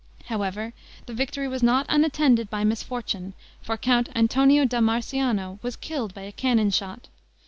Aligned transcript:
However, 0.29 0.73
the 1.05 1.13
victory 1.13 1.47
was 1.47 1.61
not 1.61 1.85
unattended 1.87 2.49
by 2.49 2.63
misfortune, 2.63 3.35
for 3.61 3.77
Count 3.77 4.09
Antonio 4.15 4.65
da 4.65 4.79
Marciano 4.79 5.59
was 5.61 5.75
killed 5.75 6.15
by 6.15 6.23
a 6.23 6.31
cannon 6.31 6.71
shot. 6.71 7.07